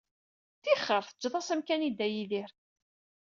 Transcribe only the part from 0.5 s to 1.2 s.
Tixer,